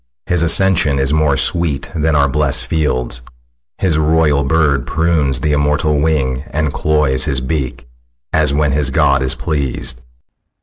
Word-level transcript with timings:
His 0.25 0.41
ascension 0.41 0.97
is 0.97 1.13
More 1.13 1.37
sweet 1.37 1.91
than 1.93 2.15
our 2.15 2.27
blest 2.27 2.65
fields. 2.65 3.21
His 3.77 3.99
royal 3.99 4.43
bird 4.43 4.87
Prunes 4.87 5.41
the 5.41 5.51
immortal 5.51 5.99
wing, 5.99 6.43
and 6.49 6.73
cloys 6.73 7.25
his 7.25 7.39
beak, 7.39 7.87
As 8.33 8.51
when 8.51 8.71
his 8.71 8.89
god 8.89 9.21
is 9.21 9.35
pleas'd. 9.35 10.01